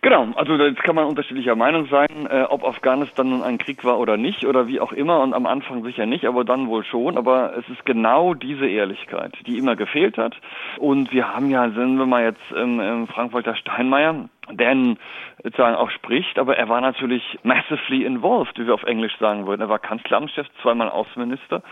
Genau, 0.01 0.27
also 0.35 0.57
jetzt 0.57 0.83
kann 0.83 0.95
man 0.95 1.05
unterschiedlicher 1.05 1.55
Meinung 1.55 1.87
sein, 1.87 2.27
äh, 2.29 2.43
ob 2.49 2.65
Afghanistan 2.65 3.29
nun 3.29 3.41
ein 3.41 3.57
Krieg 3.57 3.85
war 3.85 3.99
oder 3.99 4.17
nicht 4.17 4.45
oder 4.45 4.67
wie 4.67 4.81
auch 4.81 4.91
immer 4.91 5.21
und 5.21 5.33
am 5.33 5.45
Anfang 5.45 5.81
sicher 5.83 6.05
nicht, 6.05 6.25
aber 6.25 6.43
dann 6.43 6.67
wohl 6.67 6.83
schon. 6.83 7.17
Aber 7.17 7.53
es 7.57 7.69
ist 7.69 7.85
genau 7.85 8.33
diese 8.33 8.67
Ehrlichkeit, 8.67 9.33
die 9.47 9.57
immer 9.57 9.77
gefehlt 9.77 10.17
hat. 10.17 10.35
Und 10.77 11.13
wir 11.13 11.33
haben 11.33 11.49
ja, 11.49 11.69
sind 11.69 11.97
wir 11.97 12.05
mal 12.05 12.23
jetzt 12.23 12.41
ähm, 12.53 12.81
ähm, 12.81 13.07
Frank-Walter 13.07 13.55
Steinmeier, 13.55 14.27
der 14.51 14.97
sozusagen 15.41 15.77
auch 15.77 15.89
spricht, 15.89 16.37
aber 16.37 16.57
er 16.57 16.67
war 16.67 16.81
natürlich 16.81 17.39
massively 17.43 18.03
involved, 18.03 18.59
wie 18.59 18.67
wir 18.67 18.73
auf 18.73 18.83
Englisch 18.83 19.17
sagen 19.19 19.47
würden. 19.47 19.61
Er 19.61 19.69
war 19.69 19.79
Kanzleramtschef, 19.79 20.47
zweimal 20.61 20.89
Außenminister 20.89 21.63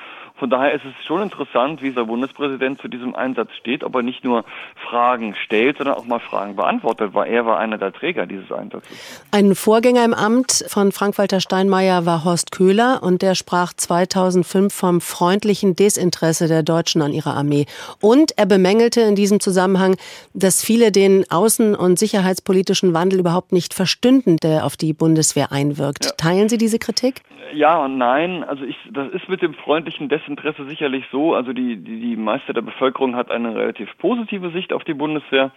von 0.42 0.50
daher 0.50 0.74
ist 0.74 0.84
es 0.84 1.06
schon 1.06 1.22
interessant, 1.22 1.82
wie 1.82 1.92
der 1.92 2.04
Bundespräsident 2.04 2.82
zu 2.82 2.90
diesem 2.90 3.16
Einsatz 3.16 3.50
steht, 3.60 3.84
ob 3.84 3.96
er 3.96 4.02
nicht 4.02 4.24
nur 4.26 4.44
Fragen 4.76 5.36
stellt, 5.36 5.78
sondern 5.78 5.96
auch 5.96 6.06
mal 6.06 6.20
Fragen 6.20 6.58
beantwortet, 6.58 7.14
weil 7.14 7.32
er 7.32 7.46
war 7.46 7.60
einer 7.60 7.78
der 7.78 7.94
Träger 7.94 8.26
dieses 8.26 8.52
Einsatzes. 8.52 9.24
Ein 9.32 9.56
Vorgänger 9.56 10.04
im 10.04 10.14
Amt 10.14 10.66
von 10.68 10.92
Frank-Walter 10.92 11.40
Steinmeier 11.40 12.06
war 12.06 12.26
Horst 12.26 12.52
Köhler 12.52 13.00
und 13.04 13.22
der 13.22 13.36
sprach 13.36 13.72
2005 13.74 14.74
vom 14.74 15.00
freundlichen 15.00 15.76
Desinteresse 15.76 16.48
der 16.48 16.64
Deutschen 16.64 17.02
an 17.02 17.14
ihrer 17.14 17.36
Armee. 17.36 17.68
Und 18.02 18.38
er 18.38 18.48
bemängelte 18.48 19.02
in 19.02 19.16
diesem 19.16 19.40
Zusammenhang, 19.40 19.96
dass 20.34 20.64
viele 20.64 20.92
den 20.92 21.24
außen- 21.26 21.76
und 21.76 21.98
sicherheitspolitischen 21.98 22.82
politischen 22.82 22.94
Wandel 22.94 23.20
überhaupt 23.20 23.52
nicht 23.52 23.74
verstünden, 23.74 24.38
der 24.38 24.66
auf 24.66 24.76
die 24.76 24.94
Bundeswehr 24.94 25.52
einwirkt. 25.52 26.06
Ja. 26.06 26.12
Teilen 26.18 26.50
Sie 26.50 26.58
diese 26.58 26.80
Kritik? 26.80 27.22
Ja 27.54 27.84
und 27.84 27.98
nein. 27.98 28.44
Also 28.44 28.64
ich, 28.64 28.78
das 28.92 29.12
ist 29.14 29.28
mit 29.28 29.42
dem 29.42 29.54
freundlichen 29.54 30.10
Desinteresse 30.10 30.31
sicherlich 30.68 31.06
so. 31.12 31.34
Also 31.34 31.54
die, 31.54 31.78
die, 31.78 32.00
die 32.00 32.16
meiste 32.16 32.54
der 32.54 32.62
Bevölkerung 32.62 33.16
hat 33.16 33.32
eine 33.32 33.56
relativ 33.56 33.90
positive 33.98 34.52
Sicht 34.52 34.74
auf 34.74 34.84
die 34.84 34.94
Bundeswehr. 34.94 35.52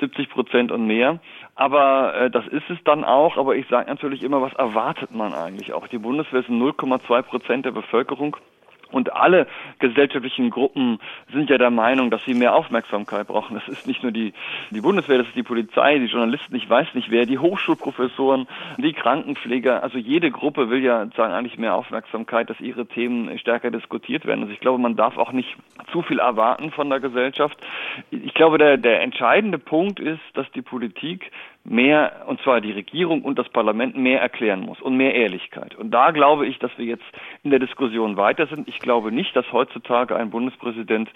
70 0.00 0.28
Prozent 0.30 0.72
und 0.72 0.86
mehr. 0.86 1.20
Aber 1.54 2.14
äh, 2.14 2.30
das 2.30 2.46
ist 2.48 2.68
es 2.68 2.78
dann 2.84 3.04
auch. 3.04 3.36
Aber 3.36 3.56
ich 3.56 3.66
sage 3.68 3.88
natürlich 3.88 4.22
immer, 4.22 4.42
was 4.42 4.52
erwartet 4.54 5.14
man 5.14 5.34
eigentlich 5.34 5.72
auch? 5.72 5.86
Die 5.86 5.98
Bundeswehr 5.98 6.40
ist 6.40 6.48
0,2 6.48 7.22
Prozent 7.22 7.64
der 7.64 7.70
Bevölkerung. 7.70 8.36
Und 8.94 9.12
alle 9.12 9.46
gesellschaftlichen 9.80 10.50
Gruppen 10.50 11.00
sind 11.32 11.50
ja 11.50 11.58
der 11.58 11.70
Meinung, 11.70 12.10
dass 12.10 12.24
sie 12.24 12.34
mehr 12.34 12.54
Aufmerksamkeit 12.54 13.26
brauchen. 13.26 13.54
Das 13.54 13.66
ist 13.66 13.86
nicht 13.86 14.02
nur 14.02 14.12
die, 14.12 14.32
die 14.70 14.80
Bundeswehr, 14.80 15.18
das 15.18 15.26
ist 15.26 15.36
die 15.36 15.42
Polizei, 15.42 15.98
die 15.98 16.06
Journalisten, 16.06 16.54
ich 16.54 16.70
weiß 16.70 16.94
nicht 16.94 17.10
wer, 17.10 17.26
die 17.26 17.38
Hochschulprofessoren, 17.38 18.46
die 18.78 18.92
Krankenpfleger. 18.92 19.82
Also 19.82 19.98
jede 19.98 20.30
Gruppe 20.30 20.70
will 20.70 20.82
ja 20.82 21.06
sagen 21.16 21.34
eigentlich 21.34 21.58
mehr 21.58 21.74
Aufmerksamkeit, 21.74 22.48
dass 22.50 22.60
ihre 22.60 22.86
Themen 22.86 23.36
stärker 23.38 23.72
diskutiert 23.72 24.26
werden. 24.26 24.42
Also 24.42 24.52
ich 24.52 24.60
glaube, 24.60 24.78
man 24.78 24.94
darf 24.94 25.18
auch 25.18 25.32
nicht 25.32 25.56
zu 25.90 26.02
viel 26.02 26.20
erwarten 26.20 26.70
von 26.70 26.88
der 26.88 27.00
Gesellschaft. 27.00 27.58
Ich 28.10 28.34
glaube, 28.34 28.58
der, 28.58 28.76
der 28.76 29.02
entscheidende 29.02 29.58
Punkt 29.58 29.98
ist, 29.98 30.22
dass 30.34 30.50
die 30.52 30.62
Politik 30.62 31.32
mehr, 31.64 32.24
und 32.26 32.40
zwar 32.42 32.60
die 32.60 32.72
Regierung 32.72 33.22
und 33.22 33.38
das 33.38 33.48
Parlament 33.48 33.96
mehr 33.96 34.20
erklären 34.20 34.60
muss 34.60 34.80
und 34.82 34.96
mehr 34.96 35.14
Ehrlichkeit. 35.14 35.74
Und 35.74 35.90
da 35.92 36.10
glaube 36.10 36.46
ich, 36.46 36.58
dass 36.58 36.70
wir 36.76 36.84
jetzt 36.84 37.04
in 37.42 37.50
der 37.50 37.58
Diskussion 37.58 38.18
weiter 38.18 38.46
sind. 38.46 38.68
Ich 38.68 38.78
glaube 38.80 39.10
nicht, 39.10 39.34
dass 39.34 39.50
heutzutage 39.50 40.14
ein 40.14 40.30
Bundespräsident 40.30 41.08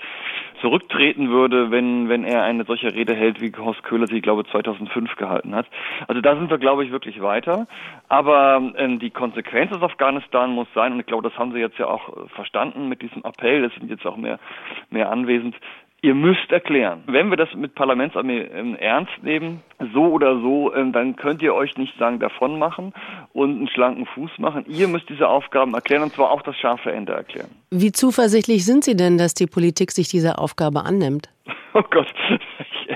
zurücktreten 0.63 1.29
würde, 1.29 1.71
wenn, 1.71 2.09
wenn 2.09 2.25
er 2.25 2.45
eine 2.45 2.65
solche 2.65 2.95
Rede 2.95 3.15
hält, 3.15 3.43
wie 3.43 3.53
Horst 3.57 3.83
Köhler 3.83 4.07
sie, 4.07 4.23
glaube 4.23 4.45
2005 4.47 5.17
gehalten 5.17 5.55
hat. 5.55 5.67
Also 6.07 6.23
da 6.23 6.35
sind 6.35 6.51
wir, 6.51 6.59
glaube 6.59 6.85
ich, 6.85 6.91
wirklich 6.91 7.21
weiter. 7.21 7.67
Aber 8.09 8.73
ähm, 8.77 8.99
die 8.99 9.11
Konsequenz 9.11 9.71
aus 9.73 9.83
Afghanistan 9.83 10.51
muss 10.53 10.69
sein, 10.75 10.93
und 10.95 11.01
ich 11.01 11.07
glaube, 11.07 11.29
das 11.29 11.39
haben 11.39 11.53
Sie 11.53 11.59
jetzt 11.59 11.79
ja 11.79 11.87
auch 11.87 12.09
äh, 12.09 12.29
verstanden 12.31 12.89
mit 12.89 13.03
diesem 13.03 13.23
Appell, 13.23 13.65
es 13.65 13.75
sind 13.75 13.91
jetzt 13.91 14.07
auch 14.07 14.17
mehr, 14.17 14.39
mehr 14.91 15.11
anwesend, 15.11 15.55
Ihr 16.01 16.15
müsst 16.15 16.51
erklären. 16.51 17.03
Wenn 17.07 17.29
wir 17.29 17.37
das 17.37 17.49
mit 17.55 17.75
Parlamentsarmee 17.75 18.43
ähm, 18.43 18.77
ernst 18.77 19.21
nehmen, 19.23 19.63
so 19.93 20.05
oder 20.05 20.41
so, 20.41 20.73
ähm, 20.73 20.93
dann 20.93 21.17
könnt 21.17 21.43
ihr 21.43 21.55
euch 21.55 21.77
nicht 21.77 21.99
sagen, 21.99 22.21
davon 22.21 22.57
machen 22.57 22.93
und 23.33 23.57
einen 23.57 23.69
schlanken 23.69 24.07
Fuß 24.07 24.31
machen. 24.39 24.65
Ihr 24.69 24.87
müsst 24.87 25.09
diese 25.09 25.27
Aufgaben 25.27 25.75
erklären 25.75 26.05
und 26.05 26.13
zwar 26.13 26.31
auch 26.31 26.43
das 26.43 26.57
scharfe 26.57 26.93
Ende 26.93 27.15
erklären. 27.15 27.51
Wie 27.71 27.91
zuversichtlich 27.91 28.65
sind 28.65 28.85
Sie 28.85 28.95
denn, 28.95 29.19
dass 29.19 29.35
die 29.35 29.49
Politik 29.49 29.91
sich 29.91 30.09
dieser 30.09 30.39
Aufgabe 30.39 30.85
annimmt? 30.85 31.29
Oh 31.75 31.83
Gott, 31.91 32.13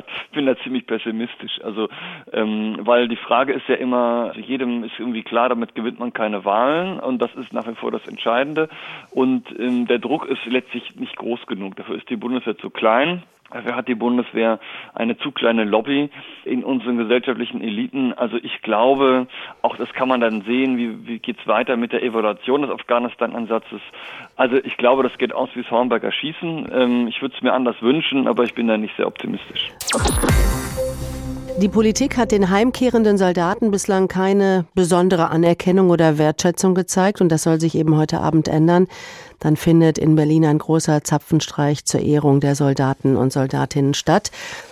ich, 0.00 0.06
gesagt 0.06 0.32
bin 0.32 0.46
da 0.46 0.56
ziemlich 0.58 0.86
pessimistisch. 0.86 1.60
Also, 1.62 1.88
ähm, 2.32 2.78
weil 2.80 3.08
die 3.08 3.16
Frage 3.16 3.52
ist 3.52 3.68
ja 3.68 3.76
immer, 3.76 4.32
jedem 4.36 4.84
ist 4.84 4.98
irgendwie 4.98 5.22
klar, 5.22 5.48
damit 5.48 5.74
gewinnt 5.74 5.98
man 5.98 6.12
keine 6.12 6.44
Wahlen 6.44 7.00
und 7.00 7.20
das 7.20 7.34
ist 7.34 7.52
nach 7.52 7.66
wie 7.66 7.74
vor 7.74 7.90
das 7.90 8.06
Entscheidende. 8.08 8.68
Und 9.10 9.44
ähm, 9.58 9.86
der 9.86 9.98
Druck 9.98 10.26
ist 10.26 10.44
letztlich 10.46 10.96
nicht 10.96 11.16
groß 11.16 11.46
genug. 11.46 11.76
Dafür 11.76 11.96
ist 11.96 12.08
die 12.08 12.16
Bundeswehr 12.16 12.56
zu 12.56 12.70
klein. 12.70 13.22
Dafür 13.52 13.76
hat 13.76 13.88
die 13.88 13.94
Bundeswehr 13.94 14.58
eine 14.94 15.16
zu 15.18 15.30
kleine 15.30 15.64
Lobby 15.64 16.10
in 16.44 16.64
unseren 16.64 16.96
gesellschaftlichen 16.96 17.60
Eliten. 17.60 18.12
Also 18.14 18.36
ich 18.36 18.62
glaube, 18.62 19.26
auch 19.60 19.76
das 19.76 19.92
kann 19.92 20.08
man 20.08 20.20
dann 20.20 20.42
sehen, 20.42 20.76
wie, 20.76 21.06
wie 21.06 21.18
geht's 21.18 21.46
weiter 21.46 21.76
mit 21.76 21.92
der 21.92 22.02
Evaluation 22.02 22.62
des 22.62 22.70
Afghanistan-Ansatzes. 22.70 23.80
Also 24.36 24.56
ich 24.56 24.76
glaube, 24.76 25.02
das 25.02 25.16
geht 25.18 25.32
aus 25.34 25.50
wie 25.54 25.62
das 25.62 25.70
Hornberger 25.70 26.12
Schießen. 26.12 26.68
Ähm, 26.72 27.08
ich 27.08 27.20
würde 27.20 27.34
es 27.36 27.42
mir 27.42 27.52
anders 27.52 27.76
wünschen, 27.82 28.26
aber 28.26 28.44
ich 28.44 28.54
bin 28.54 28.68
da 28.68 28.76
nicht 28.76 28.96
sehr 28.96 29.06
optimistisch. 29.06 29.70
Die 31.60 31.68
Politik 31.68 32.16
hat 32.16 32.32
den 32.32 32.50
heimkehrenden 32.50 33.18
Soldaten 33.18 33.70
bislang 33.70 34.08
keine 34.08 34.64
besondere 34.74 35.28
Anerkennung 35.28 35.90
oder 35.90 36.18
Wertschätzung 36.18 36.74
gezeigt 36.74 37.20
und 37.20 37.28
das 37.28 37.42
soll 37.42 37.60
sich 37.60 37.76
eben 37.76 37.96
heute 37.96 38.20
Abend 38.20 38.48
ändern. 38.48 38.88
Dann 39.38 39.56
findet 39.56 39.98
in 39.98 40.16
Berlin 40.16 40.44
ein 40.46 40.58
großer 40.58 41.04
Zapfenstreich 41.04 41.84
zur 41.84 42.00
Ehrung 42.00 42.40
der 42.40 42.54
Soldaten 42.54 43.16
und 43.16 43.32
Soldatinnen 43.32 43.94
statt. 43.94 44.30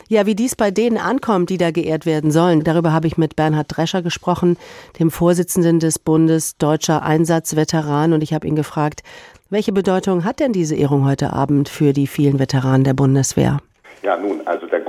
Ja, 0.08 0.26
wie 0.26 0.34
dies 0.34 0.56
bei 0.56 0.70
denen 0.70 0.96
ankommt, 0.96 1.50
die 1.50 1.58
da 1.58 1.70
geehrt 1.70 2.06
werden 2.06 2.30
sollen, 2.30 2.64
darüber 2.64 2.92
habe 2.92 3.06
ich 3.06 3.18
mit 3.18 3.36
Bernhard 3.36 3.66
Drescher 3.68 4.02
gesprochen, 4.02 4.56
dem 4.98 5.10
Vorsitzenden 5.10 5.80
des 5.80 5.98
Bundes 5.98 6.56
Deutscher 6.56 7.02
Einsatzveteran 7.02 8.12
und 8.12 8.22
ich 8.22 8.32
habe 8.32 8.48
ihn 8.48 8.56
gefragt, 8.56 9.02
welche 9.50 9.72
Bedeutung 9.72 10.24
hat 10.24 10.40
denn 10.40 10.52
diese 10.52 10.76
Ehrung 10.76 11.04
heute 11.04 11.32
Abend 11.32 11.68
für 11.68 11.92
die 11.92 12.06
vielen 12.06 12.38
Veteranen 12.38 12.84
der 12.84 12.94
Bundeswehr? 12.94 13.58
Ja, 14.02 14.16
nun, 14.16 14.40
also 14.46 14.66
der 14.66 14.80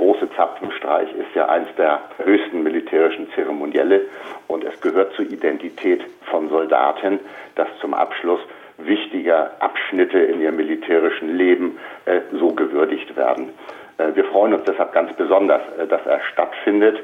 eins 1.52 1.68
der 1.76 2.00
höchsten 2.24 2.62
militärischen 2.62 3.30
Zeremonielle 3.34 4.02
und 4.48 4.64
es 4.64 4.80
gehört 4.80 5.12
zur 5.14 5.26
Identität 5.26 6.02
von 6.30 6.48
Soldaten, 6.48 7.20
dass 7.54 7.68
zum 7.80 7.92
Abschluss 7.92 8.40
wichtiger 8.78 9.52
Abschnitte 9.60 10.18
in 10.18 10.40
ihrem 10.40 10.56
militärischen 10.56 11.36
Leben 11.36 11.78
äh, 12.06 12.20
so 12.32 12.52
gewürdigt 12.52 13.16
werden. 13.16 13.50
Äh, 13.98 14.14
wir 14.14 14.24
freuen 14.24 14.54
uns 14.54 14.64
deshalb 14.64 14.92
ganz 14.92 15.14
besonders, 15.14 15.60
äh, 15.78 15.86
dass 15.86 16.04
er 16.06 16.20
stattfindet, 16.32 16.98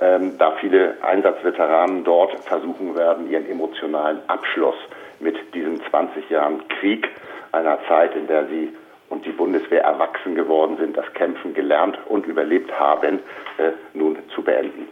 ähm, 0.00 0.38
da 0.38 0.52
viele 0.52 0.96
Einsatzveteranen 1.02 2.02
dort 2.02 2.32
versuchen 2.40 2.96
werden, 2.96 3.30
ihren 3.30 3.48
emotionalen 3.48 4.18
Abschluss 4.26 4.76
mit 5.20 5.36
diesen 5.54 5.80
20 5.90 6.30
Jahren 6.30 6.66
Krieg, 6.68 7.08
einer 7.52 7.78
Zeit, 7.86 8.16
in 8.16 8.26
der 8.26 8.46
sie 8.46 8.72
und 9.12 9.26
die 9.26 9.30
Bundeswehr 9.30 9.82
erwachsen 9.82 10.34
geworden 10.34 10.78
sind, 10.78 10.96
das 10.96 11.04
Kämpfen 11.12 11.52
gelernt 11.52 11.98
und 12.08 12.26
überlebt 12.26 12.72
haben, 12.72 13.20
äh, 13.58 13.72
nun 13.92 14.16
zu 14.34 14.42
beenden. 14.42 14.88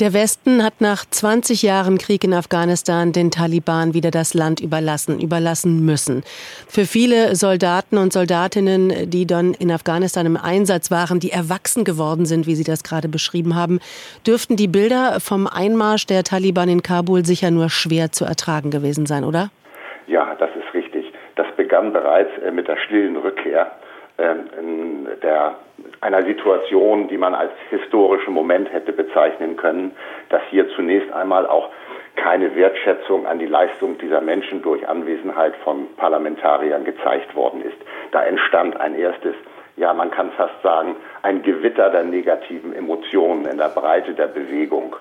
Der 0.00 0.12
Westen 0.12 0.64
hat 0.64 0.80
nach 0.80 1.04
20 1.08 1.62
Jahren 1.62 1.98
Krieg 1.98 2.24
in 2.24 2.34
Afghanistan 2.34 3.12
den 3.12 3.30
Taliban 3.30 3.94
wieder 3.94 4.10
das 4.10 4.34
Land 4.34 4.58
überlassen, 4.58 5.20
überlassen 5.20 5.86
müssen. 5.86 6.24
Für 6.66 6.84
viele 6.84 7.36
Soldaten 7.36 7.96
und 7.96 8.12
Soldatinnen, 8.12 9.08
die 9.08 9.24
dann 9.24 9.54
in 9.54 9.70
Afghanistan 9.70 10.26
im 10.26 10.36
Einsatz 10.36 10.90
waren, 10.90 11.20
die 11.20 11.30
erwachsen 11.30 11.84
geworden 11.84 12.26
sind, 12.26 12.48
wie 12.48 12.56
Sie 12.56 12.64
das 12.64 12.82
gerade 12.82 13.08
beschrieben 13.08 13.54
haben, 13.54 13.78
dürften 14.26 14.56
die 14.56 14.66
Bilder 14.66 15.20
vom 15.20 15.46
Einmarsch 15.46 16.06
der 16.06 16.24
Taliban 16.24 16.68
in 16.68 16.82
Kabul 16.82 17.24
sicher 17.24 17.52
nur 17.52 17.70
schwer 17.70 18.10
zu 18.10 18.24
ertragen 18.24 18.72
gewesen 18.72 19.06
sein, 19.06 19.22
oder? 19.22 19.50
Ja, 20.08 20.34
das 20.34 20.50
begann 21.74 21.92
bereits 21.92 22.30
äh, 22.38 22.52
mit 22.52 22.68
der 22.68 22.76
stillen 22.76 23.16
Rückkehr 23.16 23.72
ähm, 24.16 25.08
der, 25.22 25.56
einer 26.00 26.22
Situation, 26.22 27.08
die 27.08 27.18
man 27.18 27.34
als 27.34 27.50
historischen 27.70 28.32
Moment 28.32 28.72
hätte 28.72 28.92
bezeichnen 28.92 29.56
können, 29.56 29.90
dass 30.28 30.40
hier 30.50 30.68
zunächst 30.76 31.12
einmal 31.12 31.48
auch 31.48 31.70
keine 32.14 32.54
Wertschätzung 32.54 33.26
an 33.26 33.40
die 33.40 33.46
Leistung 33.46 33.98
dieser 33.98 34.20
Menschen 34.20 34.62
durch 34.62 34.86
Anwesenheit 34.88 35.56
von 35.64 35.88
Parlamentariern 35.96 36.84
gezeigt 36.84 37.34
worden 37.34 37.60
ist. 37.62 37.76
Da 38.12 38.22
entstand 38.22 38.80
ein 38.80 38.96
erstes, 38.96 39.34
ja, 39.76 39.92
man 39.92 40.12
kann 40.12 40.30
fast 40.36 40.62
sagen, 40.62 40.94
ein 41.22 41.42
Gewitter 41.42 41.90
der 41.90 42.04
negativen 42.04 42.72
Emotionen 42.72 43.46
in 43.46 43.58
der 43.58 43.70
Breite 43.70 44.14
der 44.14 44.28
Bewegung. 44.28 44.94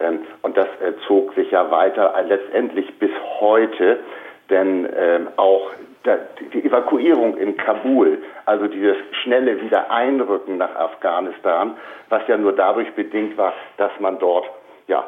Ähm, 0.00 0.22
und 0.42 0.56
das 0.56 0.66
äh, 0.80 0.94
zog 1.06 1.32
sich 1.34 1.52
ja 1.52 1.70
weiter 1.70 2.12
äh, 2.16 2.22
letztendlich 2.22 2.98
bis 2.98 3.12
heute, 3.38 4.00
denn 4.50 4.88
ähm, 4.96 5.28
auch 5.36 5.70
die 6.04 6.64
Evakuierung 6.64 7.36
in 7.36 7.56
Kabul, 7.56 8.22
also 8.46 8.66
dieses 8.66 8.96
schnelle 9.22 9.60
Wiedereinrücken 9.60 10.56
nach 10.56 10.74
Afghanistan, 10.76 11.76
was 12.08 12.22
ja 12.28 12.36
nur 12.36 12.52
dadurch 12.52 12.92
bedingt 12.94 13.36
war, 13.36 13.52
dass 13.76 13.90
man 14.00 14.18
dort 14.18 14.48
ja 14.86 15.04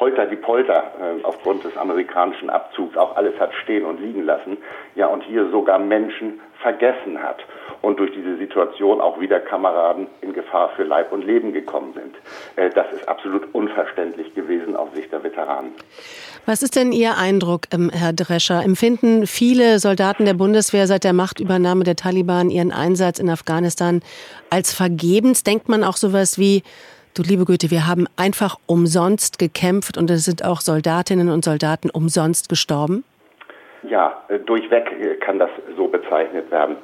holter 0.00 0.26
die 0.26 0.36
Polter 0.36 0.92
äh, 1.00 1.24
aufgrund 1.24 1.64
des 1.64 1.76
amerikanischen 1.76 2.50
Abzugs 2.50 2.96
auch 2.96 3.16
alles 3.16 3.38
hat 3.38 3.52
stehen 3.62 3.84
und 3.84 4.00
liegen 4.00 4.24
lassen, 4.24 4.58
ja 4.94 5.06
und 5.06 5.22
hier 5.22 5.50
sogar 5.50 5.78
Menschen 5.78 6.40
vergessen 6.60 7.22
hat 7.22 7.44
und 7.82 7.98
durch 7.98 8.12
diese 8.12 8.36
Situation 8.38 9.00
auch 9.00 9.20
wieder 9.20 9.38
Kameraden 9.38 10.06
in 10.22 10.32
Gefahr 10.32 10.70
für 10.76 10.84
Leib 10.84 11.12
und 11.12 11.22
Leben 11.22 11.52
gekommen 11.52 11.92
sind. 11.94 12.14
Äh, 12.56 12.70
das 12.70 12.86
ist 12.92 13.08
absolut 13.08 13.54
unverständlich 13.54 14.34
gewesen 14.34 14.74
aus 14.76 14.88
Sicht 14.94 15.12
der 15.12 15.22
Veteranen. 15.22 15.72
Was 16.46 16.62
ist 16.62 16.76
denn 16.76 16.92
Ihr 16.92 17.16
Eindruck, 17.16 17.66
ähm, 17.72 17.90
Herr 17.92 18.12
Drescher? 18.12 18.62
Empfinden 18.64 19.26
viele 19.26 19.78
Soldaten 19.78 20.24
der 20.24 20.34
Bundeswehr 20.34 20.86
seit 20.86 21.04
der 21.04 21.12
Machtübernahme 21.12 21.84
der 21.84 21.96
Taliban 21.96 22.50
ihren 22.50 22.72
Einsatz 22.72 23.18
in 23.18 23.28
Afghanistan 23.28 24.00
als 24.50 24.72
vergebens? 24.74 25.44
Denkt 25.44 25.68
man 25.68 25.84
auch 25.84 25.96
sowas 25.96 26.38
wie, 26.38 26.62
du 27.14 27.22
liebe 27.22 27.44
Güte, 27.44 27.70
wir 27.70 27.86
haben 27.86 28.06
einfach 28.16 28.56
umsonst 28.66 29.38
gekämpft 29.38 29.96
und 29.96 30.10
es 30.10 30.24
sind 30.24 30.44
auch 30.44 30.60
Soldatinnen 30.60 31.30
und 31.30 31.44
Soldaten 31.44 31.90
umsonst 31.90 32.48
gestorben? 32.48 33.04
Ja, 33.82 34.22
äh, 34.28 34.38
durchweg 34.40 34.90
äh, 34.92 35.14
kann 35.16 35.38
das 35.38 35.50
so 35.76 35.86
bezeichnet 35.86 36.50
werden. 36.50 36.76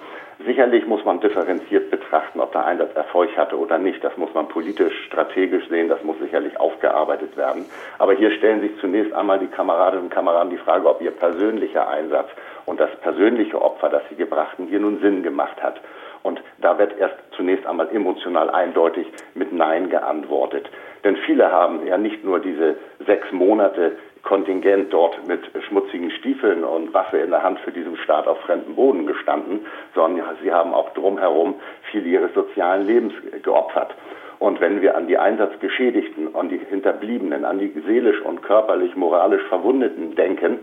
Sicherlich 0.46 0.86
muss 0.86 1.04
man 1.04 1.20
differenziert 1.20 1.90
betrachten, 1.90 2.40
ob 2.40 2.52
der 2.52 2.64
Einsatz 2.64 2.94
Erfolg 2.94 3.36
hatte 3.36 3.58
oder 3.58 3.76
nicht. 3.76 4.02
Das 4.02 4.16
muss 4.16 4.32
man 4.32 4.48
politisch, 4.48 4.94
strategisch 5.06 5.68
sehen. 5.68 5.90
Das 5.90 6.02
muss 6.02 6.18
sicherlich 6.18 6.58
aufgearbeitet 6.58 7.36
werden. 7.36 7.66
Aber 7.98 8.14
hier 8.14 8.30
stellen 8.30 8.62
sich 8.62 8.70
zunächst 8.80 9.12
einmal 9.12 9.38
die 9.38 9.48
Kameradinnen 9.48 10.06
und 10.06 10.10
Kameraden 10.10 10.50
die 10.50 10.56
Frage, 10.56 10.88
ob 10.88 11.02
ihr 11.02 11.10
persönlicher 11.10 11.86
Einsatz 11.88 12.28
und 12.64 12.80
das 12.80 12.90
persönliche 13.02 13.60
Opfer, 13.60 13.90
das 13.90 14.02
sie 14.08 14.16
gebrachten, 14.16 14.66
hier 14.66 14.80
nun 14.80 15.00
Sinn 15.00 15.22
gemacht 15.22 15.62
hat. 15.62 15.78
Und 16.22 16.42
da 16.58 16.78
wird 16.78 16.98
erst 16.98 17.16
zunächst 17.36 17.66
einmal 17.66 17.88
emotional 17.94 18.50
eindeutig 18.50 19.06
mit 19.34 19.52
Nein 19.52 19.88
geantwortet. 19.88 20.68
Denn 21.04 21.16
viele 21.16 21.50
haben 21.50 21.86
ja 21.86 21.96
nicht 21.96 22.24
nur 22.24 22.40
diese 22.40 22.76
sechs 23.06 23.30
Monate 23.32 23.92
Kontingent 24.22 24.92
dort 24.92 25.26
mit 25.26 25.40
schmutzigen 25.66 26.10
Stiefeln 26.10 26.62
und 26.62 26.92
Waffe 26.92 27.18
in 27.18 27.30
der 27.30 27.42
Hand 27.42 27.58
für 27.60 27.72
diesen 27.72 27.96
Staat 27.96 28.26
auf 28.26 28.38
fremdem 28.40 28.74
Boden 28.74 29.06
gestanden, 29.06 29.66
sondern 29.94 30.36
sie 30.42 30.52
haben 30.52 30.74
auch 30.74 30.92
drumherum 30.92 31.54
viel 31.90 32.06
ihres 32.06 32.34
sozialen 32.34 32.86
Lebens 32.86 33.14
geopfert. 33.42 33.94
Und 34.38 34.60
wenn 34.60 34.80
wir 34.80 34.96
an 34.96 35.06
die 35.06 35.18
Einsatzgeschädigten, 35.18 36.34
an 36.34 36.48
die 36.48 36.58
Hinterbliebenen, 36.58 37.44
an 37.44 37.58
die 37.58 37.72
seelisch 37.86 38.20
und 38.22 38.42
körperlich, 38.42 38.96
moralisch 38.96 39.42
Verwundeten 39.48 40.14
denken, 40.14 40.60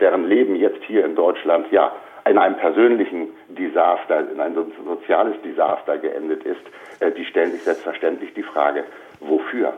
deren 0.00 0.28
Leben 0.28 0.56
jetzt 0.56 0.82
hier 0.84 1.04
in 1.04 1.14
Deutschland 1.14 1.70
ja 1.70 1.92
in 2.30 2.38
einem 2.38 2.56
persönlichen 2.56 3.28
Desaster, 3.48 4.30
in 4.30 4.40
ein 4.40 4.54
soziales 4.84 5.34
Desaster 5.42 5.98
geendet 5.98 6.44
ist, 6.44 6.60
äh, 7.00 7.10
die 7.10 7.24
stellen 7.24 7.50
sich 7.50 7.62
selbstverständlich 7.62 8.32
die 8.34 8.44
Frage, 8.44 8.84
wofür? 9.18 9.74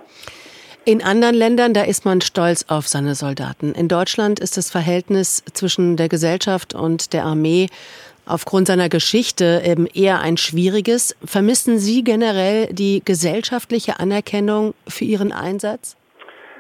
In 0.85 1.03
anderen 1.03 1.35
Ländern, 1.35 1.73
da 1.73 1.83
ist 1.83 2.05
man 2.05 2.21
stolz 2.21 2.67
auf 2.69 2.89
seine 2.89 3.15
Soldaten. 3.15 3.73
In 3.73 3.89
Deutschland 3.89 4.39
ist 4.39 4.59
das 4.59 4.71
Verhältnis 4.71 5.43
zwischen 5.55 5.97
der 5.97 6.11
Gesellschaft 6.11 6.75
und 6.75 7.15
der 7.15 7.25
Armee 7.25 7.69
aufgrund 8.27 8.67
seiner 8.67 8.91
Geschichte 8.91 9.63
eben 9.65 9.87
eher 9.87 10.21
ein 10.21 10.37
schwieriges. 10.37 11.17
Vermissen 11.25 11.79
Sie 11.79 12.05
generell 12.05 12.67
die 12.67 13.01
gesellschaftliche 13.03 13.99
Anerkennung 13.99 14.75
für 14.87 15.05
Ihren 15.05 15.33
Einsatz? 15.33 15.97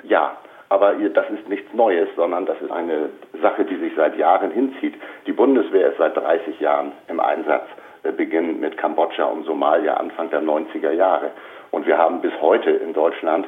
Ja, 0.04 0.38
aber 0.72 0.94
das 0.94 1.28
ist 1.28 1.46
nichts 1.50 1.70
Neues, 1.74 2.08
sondern 2.16 2.46
das 2.46 2.58
ist 2.62 2.72
eine 2.72 3.10
Sache, 3.42 3.66
die 3.66 3.76
sich 3.76 3.92
seit 3.94 4.16
Jahren 4.16 4.50
hinzieht. 4.50 4.94
Die 5.26 5.32
Bundeswehr 5.32 5.90
ist 5.90 5.98
seit 5.98 6.16
30 6.16 6.58
Jahren 6.60 6.92
im 7.08 7.20
Einsatz, 7.20 7.66
beginnend 8.16 8.58
mit 8.58 8.78
Kambodscha 8.78 9.24
und 9.24 9.44
Somalia 9.44 9.94
Anfang 9.94 10.30
der 10.30 10.40
90er 10.40 10.92
Jahre. 10.92 11.32
Und 11.72 11.86
wir 11.86 11.98
haben 11.98 12.22
bis 12.22 12.32
heute 12.40 12.70
in 12.70 12.94
Deutschland 12.94 13.46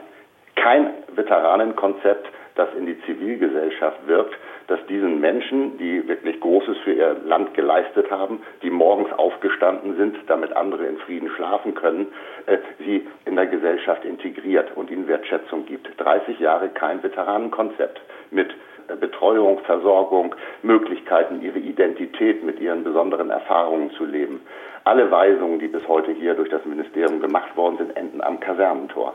kein 0.56 0.90
Veteranenkonzept, 1.16 2.28
das 2.56 2.68
in 2.76 2.84
die 2.84 3.00
Zivilgesellschaft 3.06 4.06
wirkt, 4.06 4.34
das 4.66 4.78
diesen 4.88 5.20
Menschen, 5.20 5.78
die 5.78 6.06
wirklich 6.08 6.40
Großes 6.40 6.78
für 6.78 6.92
ihr 6.92 7.16
Land 7.24 7.54
geleistet 7.54 8.10
haben, 8.10 8.42
die 8.62 8.70
morgens 8.70 9.12
aufgestanden 9.12 9.96
sind, 9.96 10.16
damit 10.26 10.56
andere 10.56 10.86
in 10.86 10.98
Frieden 10.98 11.28
schlafen 11.30 11.74
können, 11.74 12.08
äh, 12.46 12.58
sie 12.78 13.06
in 13.24 13.36
der 13.36 13.46
Gesellschaft 13.46 14.04
integriert 14.04 14.76
und 14.76 14.90
ihnen 14.90 15.06
Wertschätzung 15.08 15.66
gibt. 15.66 15.88
30 15.98 16.38
Jahre 16.40 16.68
kein 16.68 17.02
Veteranenkonzept 17.02 18.00
mit 18.30 18.54
äh, 18.88 18.96
Betreuung, 18.96 19.60
Versorgung, 19.60 20.34
Möglichkeiten, 20.62 21.42
ihre 21.42 21.58
Identität 21.58 22.42
mit 22.44 22.60
ihren 22.60 22.84
besonderen 22.84 23.30
Erfahrungen 23.30 23.90
zu 23.92 24.04
leben. 24.04 24.40
Alle 24.84 25.10
Weisungen, 25.10 25.58
die 25.58 25.68
bis 25.68 25.86
heute 25.88 26.12
hier 26.12 26.34
durch 26.34 26.50
das 26.50 26.64
Ministerium 26.66 27.20
gemacht 27.20 27.56
worden 27.56 27.78
sind, 27.78 27.96
enden 27.96 28.20
am 28.20 28.38
Kasernentor. 28.40 29.14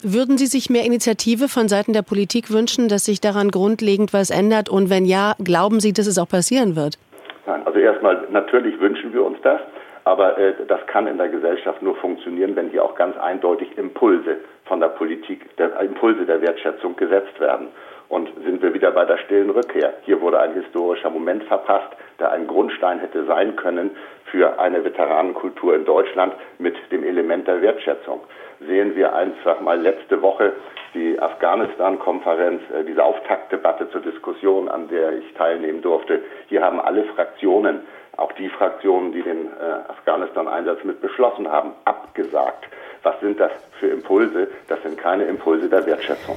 Würden 0.00 0.38
Sie 0.38 0.46
sich 0.46 0.70
mehr 0.70 0.84
Initiative 0.84 1.48
von 1.48 1.68
Seiten 1.68 1.92
der 1.92 2.02
Politik 2.02 2.50
wünschen, 2.50 2.88
dass 2.88 3.04
sich 3.04 3.20
daran 3.20 3.50
grundlegend 3.50 4.14
was 4.14 4.30
ändert? 4.30 4.68
Und 4.68 4.88
wenn 4.88 5.04
ja, 5.04 5.34
glauben 5.42 5.80
Sie, 5.80 5.92
dass 5.92 6.06
es 6.06 6.18
auch 6.18 6.28
passieren 6.28 6.76
wird? 6.76 6.98
Nein, 7.46 7.66
also 7.66 7.78
erstmal 7.78 8.26
natürlich 8.30 8.80
wünschen 8.80 9.12
wir 9.12 9.24
uns 9.24 9.38
das. 9.42 9.60
Aber 10.04 10.36
äh, 10.38 10.54
das 10.66 10.80
kann 10.86 11.06
in 11.06 11.18
der 11.18 11.28
Gesellschaft 11.28 11.82
nur 11.82 11.94
funktionieren, 11.96 12.56
wenn 12.56 12.70
hier 12.70 12.84
auch 12.84 12.94
ganz 12.94 13.16
eindeutig 13.18 13.76
Impulse 13.76 14.38
von 14.64 14.80
der 14.80 14.88
Politik, 14.88 15.56
der, 15.58 15.78
Impulse 15.80 16.24
der 16.26 16.40
Wertschätzung 16.40 16.96
gesetzt 16.96 17.38
werden. 17.38 17.68
Und 18.08 18.28
sind 18.44 18.62
wir 18.62 18.74
wieder 18.74 18.90
bei 18.90 19.04
der 19.04 19.18
stillen 19.18 19.50
Rückkehr. 19.50 19.94
Hier 20.04 20.20
wurde 20.20 20.40
ein 20.40 20.54
historischer 20.54 21.10
Moment 21.10 21.44
verpasst, 21.44 21.88
der 22.18 22.32
ein 22.32 22.46
Grundstein 22.46 22.98
hätte 23.00 23.24
sein 23.24 23.56
können 23.56 23.90
für 24.30 24.58
eine 24.58 24.84
Veteranenkultur 24.84 25.74
in 25.74 25.84
Deutschland 25.84 26.34
mit 26.58 26.74
dem 26.90 27.04
Element 27.04 27.46
der 27.46 27.60
Wertschätzung. 27.62 28.20
Sehen 28.66 28.94
wir 28.94 29.14
einfach 29.14 29.60
mal 29.60 29.80
letzte 29.80 30.22
Woche 30.22 30.52
die 30.94 31.18
Afghanistan-Konferenz, 31.18 32.62
äh, 32.70 32.84
diese 32.84 33.02
Auftaktdebatte 33.02 33.90
zur 33.90 34.00
Diskussion, 34.00 34.68
an 34.68 34.88
der 34.88 35.12
ich 35.18 35.34
teilnehmen 35.34 35.82
durfte. 35.82 36.22
Hier 36.48 36.62
haben 36.62 36.80
alle 36.80 37.04
Fraktionen, 37.04 37.80
auch 38.16 38.32
die 38.32 38.48
Fraktionen, 38.50 39.12
die 39.12 39.22
den 39.22 39.46
äh, 39.46 39.90
Afghanistan-Einsatz 39.90 40.84
mit 40.84 41.00
beschlossen 41.00 41.50
haben, 41.50 41.72
abgesagt. 41.84 42.66
Was 43.02 43.18
sind 43.20 43.40
das 43.40 43.52
für 43.80 43.88
Impulse? 43.88 44.48
Das 44.68 44.82
sind 44.82 44.98
keine 44.98 45.24
Impulse 45.24 45.68
der 45.68 45.84
Wertschätzung. 45.86 46.36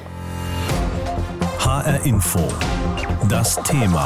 HR 1.60 2.06
Info. 2.06 2.40
Das 3.30 3.62
Thema. 3.64 4.06